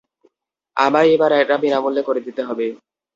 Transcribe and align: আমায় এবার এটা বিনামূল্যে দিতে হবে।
আমায় 0.77 1.09
এবার 1.15 1.31
এটা 1.41 1.55
বিনামূল্যে 1.57 2.01
দিতে 2.27 2.41
হবে। 2.47 2.65